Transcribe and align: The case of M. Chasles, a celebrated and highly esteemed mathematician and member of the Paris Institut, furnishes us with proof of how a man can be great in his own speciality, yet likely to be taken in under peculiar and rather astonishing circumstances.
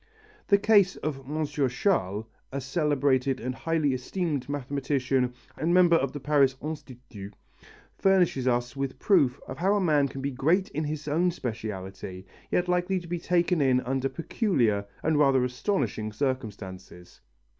The 0.47 0.57
case 0.57 0.95
of 0.95 1.29
M. 1.29 1.45
Chasles, 1.45 2.25
a 2.51 2.59
celebrated 2.59 3.39
and 3.39 3.53
highly 3.53 3.93
esteemed 3.93 4.49
mathematician 4.49 5.35
and 5.55 5.75
member 5.75 5.95
of 5.95 6.11
the 6.11 6.19
Paris 6.19 6.55
Institut, 6.59 7.35
furnishes 7.99 8.47
us 8.47 8.75
with 8.75 8.97
proof 8.97 9.39
of 9.47 9.59
how 9.59 9.75
a 9.75 9.79
man 9.79 10.07
can 10.07 10.21
be 10.23 10.31
great 10.31 10.69
in 10.69 10.85
his 10.85 11.07
own 11.07 11.29
speciality, 11.29 12.25
yet 12.49 12.67
likely 12.67 12.99
to 12.99 13.07
be 13.07 13.19
taken 13.19 13.61
in 13.61 13.79
under 13.81 14.09
peculiar 14.09 14.87
and 15.03 15.19
rather 15.19 15.43
astonishing 15.43 16.11
circumstances. 16.11 17.21